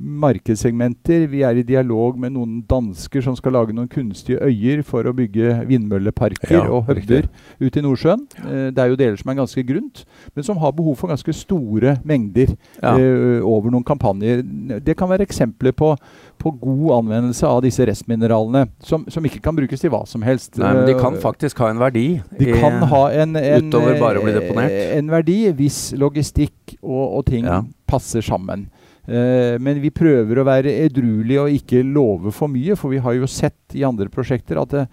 markedssegmenter. 0.00 1.26
Vi 1.30 1.42
er 1.46 1.58
i 1.60 1.64
dialog 1.66 2.16
med 2.20 2.32
noen 2.34 2.60
dansker 2.68 3.22
som 3.24 3.36
skal 3.38 3.52
lage 3.56 3.74
noen 3.76 3.88
kunstige 3.90 4.40
øyer 4.42 4.82
for 4.86 5.06
å 5.08 5.12
bygge 5.16 5.58
vindmølleparker 5.68 6.54
Ja, 6.56 6.62
og 6.72 6.86
høvder 6.88 7.28
ute 7.60 7.80
i 7.80 7.84
Nordsjøen. 7.84 8.24
Ja. 8.38 8.70
det 8.70 8.78
er 8.84 8.92
jo 8.92 8.98
deler 9.00 9.16
som 9.20 9.30
er 9.32 9.38
ganske 9.40 9.64
grunt, 9.68 10.04
men 10.34 10.46
som 10.46 10.56
har 10.62 10.72
behov 10.76 10.96
for 11.00 11.12
ganske 11.12 11.34
store 11.36 11.98
mengder 12.06 12.54
Ja. 12.82 12.96
eh, 12.96 13.40
over 13.44 13.70
noen 13.70 13.84
kampanjer. 13.84 14.42
Det 14.84 14.96
kan 14.96 15.08
være 15.10 15.26
eksempler 15.26 15.72
på, 15.76 15.92
på 16.40 16.54
god 16.60 17.04
anvendelse 17.04 17.46
av 17.46 17.60
disse 17.62 17.84
restmineralene, 17.86 18.68
som, 18.82 19.04
som 19.08 19.24
ikke 19.24 19.42
kan 19.44 19.56
brukes 19.56 19.80
til 19.80 19.90
hva 19.92 20.06
som 20.08 20.22
helst. 20.22 20.56
Nei, 20.58 20.72
men 20.74 20.86
de 20.86 20.94
kan 20.98 21.14
Eh, 21.14 21.20
faktisk 21.20 21.58
ha 21.58 21.68
en 21.70 21.78
verdi. 21.78 22.22
de 22.38 22.48
i- 22.50 22.58
kan 22.60 22.80
ha 22.88 23.08
en, 23.10 23.36
en, 23.36 23.68
utover 23.70 23.98
bare 24.00 24.18
å 24.20 24.22
bli 24.24 24.32
eh, 24.32 24.40
deponert. 24.40 24.96
en 24.96 25.08
verdi 25.10 25.52
hvis 25.52 25.92
logistikk 25.98 26.76
og, 26.82 27.18
og 27.18 27.26
ting 27.26 27.44
passer 27.86 28.20
sammen. 28.22 28.68
Eh, 29.06 29.56
men 29.62 29.80
vi 29.80 29.90
prøver 29.94 30.38
å 30.40 30.46
være 30.46 30.74
edruelige 30.84 31.42
og 31.46 31.56
ikke 31.56 31.82
love 31.86 32.32
for 32.34 32.52
mye, 32.52 32.76
for 32.78 32.92
vi 32.92 33.00
har 33.02 33.16
jo 33.16 33.28
sett 33.30 33.76
i 33.78 33.84
andre 33.86 34.10
prosjekter 34.12 34.60
at 34.60 34.74
det, 34.74 34.86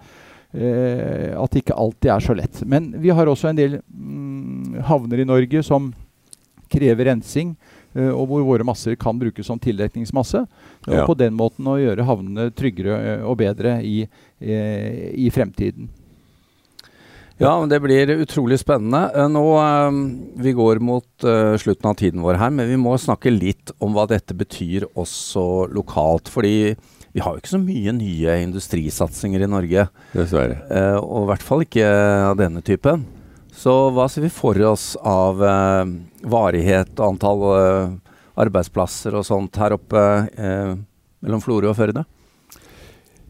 eh, 0.54 1.34
at 1.36 1.52
det 1.52 1.62
ikke 1.64 1.76
alltid 1.76 2.12
er 2.14 2.24
så 2.24 2.36
lett. 2.38 2.62
Men 2.66 2.92
vi 3.02 3.12
har 3.14 3.28
også 3.28 3.50
en 3.50 3.60
del 3.60 3.78
mm, 3.82 4.80
havner 4.88 5.22
i 5.22 5.28
Norge 5.28 5.62
som 5.66 5.92
krever 6.72 7.08
rensing, 7.08 7.54
eh, 7.94 8.10
og 8.10 8.26
hvor 8.32 8.48
våre 8.48 8.66
masser 8.66 8.96
kan 9.00 9.20
brukes 9.20 9.46
som 9.46 9.60
tildekningsmasse. 9.60 10.46
Og 10.88 10.94
Ja. 10.94 11.06
på 11.06 11.16
den 11.16 11.36
måten 11.36 11.68
å 11.68 11.78
gjøre 11.80 12.08
havnene 12.08 12.50
tryggere 12.52 13.22
og 13.24 13.38
bedre 13.38 13.78
i, 13.84 14.06
i 14.40 15.30
fremtiden. 15.34 15.88
Ja, 17.38 17.52
men 17.60 17.70
det 17.70 17.78
blir 17.80 18.10
utrolig 18.18 18.58
spennende. 18.58 19.04
Eh, 19.14 19.28
Nå, 19.30 19.44
eh, 19.62 20.42
Vi 20.42 20.52
går 20.52 20.80
mot 20.82 21.24
eh, 21.24 21.54
slutten 21.56 21.90
av 21.90 21.94
tiden 21.94 22.22
vår 22.22 22.38
her, 22.40 22.50
men 22.50 22.68
vi 22.68 22.76
må 22.76 22.96
snakke 22.98 23.30
litt 23.30 23.70
om 23.78 23.94
hva 23.94 24.08
dette 24.10 24.34
betyr 24.34 24.88
også 24.98 25.68
lokalt. 25.70 26.28
Fordi 26.28 26.74
vi 27.14 27.22
har 27.22 27.34
jo 27.36 27.42
ikke 27.42 27.54
så 27.54 27.62
mye 27.62 27.94
nye 27.94 28.40
industrisatsinger 28.42 29.46
i 29.46 29.50
Norge. 29.50 29.86
Dessverre. 30.12 30.58
Og 30.98 31.22
i 31.22 31.30
hvert 31.30 31.46
fall 31.46 31.62
ikke 31.64 31.86
av 32.32 32.36
denne 32.42 32.62
typen. 32.66 33.06
Så 33.58 33.72
hva 33.90 34.06
ser 34.10 34.22
vi 34.22 34.30
for 34.30 34.58
oss 34.68 34.92
av 35.02 35.40
eh, 35.42 35.88
varighet 36.30 36.92
og 37.00 37.08
antall 37.08 37.40
eh, 37.56 37.96
arbeidsplasser 38.38 39.16
og 39.18 39.26
sånt 39.26 39.58
her 39.58 39.74
oppe 39.74 40.02
eh, 40.38 40.76
mellom 41.24 41.42
Florø 41.42 41.72
og 41.72 41.78
Førde? 41.78 42.04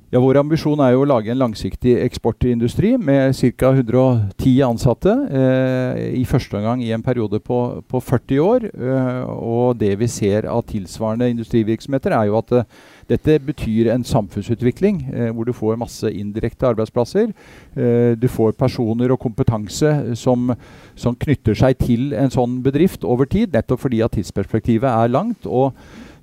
Ja, 0.08 0.22
Vår 0.24 0.38
ambisjon 0.40 0.80
er 0.80 0.94
jo 0.94 1.02
å 1.02 1.08
lage 1.10 1.28
en 1.28 1.36
langsiktig 1.36 1.98
eksportindustri 2.00 2.94
med 2.96 3.34
ca. 3.60 3.74
110 3.74 4.62
ansatte. 4.64 5.12
Eh, 5.28 5.98
I 6.16 6.24
første 6.24 6.56
omgang 6.56 6.80
i 6.80 6.94
en 6.96 7.04
periode 7.04 7.42
på, 7.44 7.58
på 7.84 8.00
40 8.00 8.40
år. 8.40 8.64
Eh, 8.72 9.18
og 9.28 9.76
det 9.76 9.90
vi 10.00 10.08
ser 10.08 10.48
av 10.48 10.64
tilsvarende 10.70 11.28
industrivirksomheter, 11.34 12.16
er 12.16 12.30
jo 12.30 12.38
at 12.40 12.56
eh, 12.56 12.80
dette 13.12 13.36
betyr 13.50 13.92
en 13.92 14.08
samfunnsutvikling 14.08 15.04
eh, 15.12 15.28
hvor 15.28 15.44
du 15.44 15.52
får 15.52 15.76
masse 15.84 16.08
indirekte 16.08 16.72
arbeidsplasser. 16.72 17.36
Eh, 17.76 18.16
du 18.16 18.30
får 18.32 18.56
personer 18.56 19.12
og 19.12 19.20
kompetanse 19.20 20.16
som, 20.16 20.54
som 20.96 21.20
knytter 21.20 21.52
seg 21.66 21.84
til 21.84 22.16
en 22.16 22.32
sånn 22.32 22.62
bedrift 22.64 23.04
over 23.04 23.28
tid, 23.28 23.52
nettopp 23.52 23.84
fordi 23.84 24.00
at 24.08 24.16
tidsperspektivet 24.16 24.88
er 24.88 25.12
langt. 25.12 25.44
og 25.44 25.76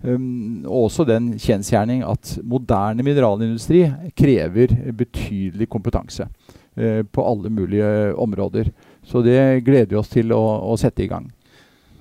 Um, 0.06 0.66
og 0.68 0.88
også 0.90 1.06
den 1.08 1.32
kjensgjerning 1.42 2.04
at 2.06 2.36
moderne 2.46 3.02
mineralindustri 3.06 3.86
krever 4.14 4.76
betydelig 4.94 5.66
kompetanse 5.72 6.28
uh, 6.28 7.02
på 7.02 7.26
alle 7.26 7.50
mulige 7.50 8.14
områder. 8.14 8.70
Så 9.06 9.24
det 9.26 9.64
gleder 9.66 9.90
vi 9.94 10.00
oss 10.00 10.12
til 10.14 10.34
å, 10.36 10.44
å 10.70 10.78
sette 10.78 11.06
i 11.06 11.10
gang. 11.10 11.30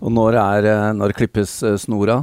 Og 0.04 0.12
når, 0.12 0.36
er, 0.40 0.66
eh, 0.68 0.88
når 0.96 1.14
klippes 1.16 1.62
eh, 1.64 1.76
snora? 1.80 2.22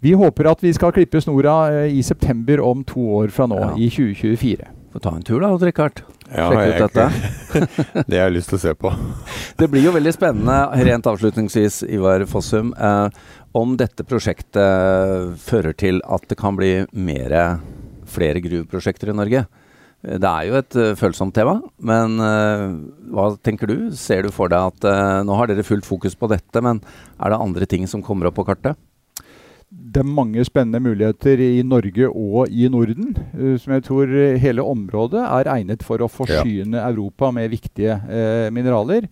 Vi 0.00 0.12
håper 0.16 0.48
at 0.50 0.62
vi 0.62 0.72
skal 0.74 0.92
klippe 0.94 1.20
snora 1.22 1.86
i 1.90 2.02
september 2.06 2.62
om 2.64 2.84
to 2.86 3.02
år 3.20 3.32
fra 3.34 3.46
nå, 3.50 3.58
Ja. 3.58 3.72
i 3.76 3.88
2024. 3.90 4.68
Få 4.90 4.98
ta 4.98 5.12
en 5.14 5.22
tur 5.22 5.40
da, 5.40 5.52
Odd 5.54 5.62
Rikard. 5.62 6.02
Ja, 6.30 6.48
Sjekke 6.50 6.70
ut 6.70 6.94
dette. 6.94 8.04
Det 8.10 8.18
har 8.18 8.26
jeg 8.28 8.36
lyst 8.40 8.50
til 8.50 8.58
å 8.58 8.62
se 8.64 8.74
på. 8.74 8.90
Det 9.60 9.68
blir 9.70 9.86
jo 9.86 9.94
veldig 9.94 10.12
spennende, 10.16 10.56
rent 10.86 11.06
avslutningsvis, 11.06 11.84
Ivar 11.94 12.24
Fossum, 12.30 12.72
eh, 12.74 13.06
om 13.54 13.76
dette 13.78 14.06
prosjektet 14.06 15.38
fører 15.42 15.76
til 15.78 16.02
at 16.06 16.26
det 16.30 16.38
kan 16.38 16.58
bli 16.58 16.72
mere, 16.90 17.60
flere 18.10 18.42
gruveprosjekter 18.42 19.12
i 19.12 19.18
Norge. 19.18 19.44
Det 20.00 20.26
er 20.26 20.46
jo 20.48 20.56
et 20.56 20.76
eh, 20.80 20.94
følsomt 20.96 21.34
tema, 21.36 21.58
men 21.84 22.14
uh, 22.24 22.70
hva 23.12 23.26
tenker 23.44 23.68
du? 23.68 23.90
Ser 23.92 24.24
du 24.24 24.30
for 24.32 24.48
deg 24.48 24.72
at 24.72 24.86
uh, 24.88 25.18
nå 25.28 25.36
har 25.36 25.50
dere 25.50 25.66
fullt 25.66 25.84
fokus 25.84 26.16
på 26.16 26.30
dette, 26.32 26.62
men 26.64 26.80
er 27.20 27.34
det 27.34 27.40
andre 27.44 27.68
ting 27.68 27.84
som 27.90 28.00
kommer 28.02 28.30
opp 28.30 28.38
på 28.38 28.46
kartet? 28.48 28.80
Det 29.90 30.04
er 30.04 30.06
mange 30.06 30.44
spennende 30.46 30.78
muligheter 30.84 31.40
i 31.42 31.64
Norge 31.66 32.06
og 32.08 32.52
i 32.52 32.68
Norden, 32.70 33.16
eh, 33.34 33.56
som 33.58 33.74
jeg 33.74 33.86
tror 33.88 34.12
hele 34.38 34.62
området 34.62 35.24
er 35.24 35.50
egnet 35.50 35.82
for 35.82 35.98
å 36.04 36.10
forsyne 36.10 36.84
Europa 36.84 37.32
med 37.34 37.50
viktige 37.50 37.96
eh, 38.06 38.48
mineraler. 38.54 39.08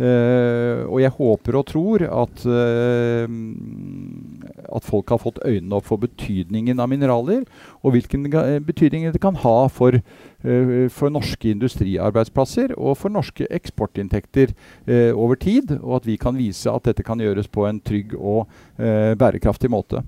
Eh, 0.00 0.86
og 0.86 1.00
jeg 1.02 1.12
håper 1.12 1.56
og 1.58 1.66
tror 1.68 2.04
at, 2.06 2.44
eh, 2.46 3.32
at 4.70 4.86
folk 4.86 5.10
har 5.12 5.20
fått 5.20 5.40
øynene 5.44 5.76
opp 5.76 5.88
for 5.90 6.00
betydningen 6.00 6.80
av 6.80 6.88
mineraler, 6.88 7.42
og 7.82 7.96
hvilken 7.96 8.28
eh, 8.30 8.60
betydning 8.64 9.10
det 9.10 9.20
kan 9.20 9.36
ha 9.42 9.66
for, 9.68 9.98
eh, 9.98 10.86
for 10.94 11.12
norske 11.12 11.50
industriarbeidsplasser 11.50 12.72
og 12.78 12.96
for 13.02 13.12
norske 13.12 13.48
eksportinntekter 13.50 14.54
over 15.12 15.36
tid, 15.36 15.76
og 15.82 16.00
at 16.00 16.08
vi 16.08 16.16
kan 16.20 16.38
vise 16.38 16.70
at 16.70 16.86
dette 16.86 17.04
kan 17.04 17.20
gjøres 17.20 17.50
på 17.50 17.66
en 17.68 17.82
trygg 17.84 18.14
og 18.16 18.48
bærekraftig 18.78 19.70
måte. 19.70 20.04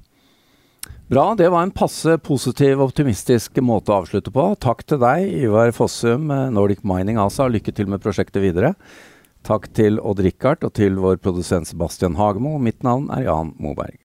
Bra, 1.12 1.34
det 1.34 1.48
var 1.48 1.62
en 1.62 1.70
passe 1.70 2.14
positiv, 2.24 2.80
optimistisk 2.80 3.58
måte 3.60 3.92
å 3.92 3.98
avslutte 4.00 4.32
på. 4.32 4.46
Takk 4.64 4.80
til 4.88 4.96
deg, 5.02 5.26
Ivar 5.44 5.68
Fossum, 5.76 6.30
eh, 6.32 6.46
Nordic 6.48 6.80
Mining 6.88 7.18
ASA, 7.20 7.50
lykke 7.52 7.74
til 7.76 7.90
med 7.92 8.00
prosjektet 8.00 8.40
videre. 8.40 8.72
Takk 9.44 9.68
til 9.76 10.00
Odd 10.00 10.24
Rikard 10.24 10.64
og 10.64 10.72
til 10.72 10.96
vår 10.96 11.20
produsent 11.20 11.68
Sebastian 11.68 12.16
Hagemo. 12.16 12.56
Mitt 12.56 12.80
navn 12.82 13.10
er 13.12 13.26
Jan 13.28 13.52
Moberg. 13.60 14.01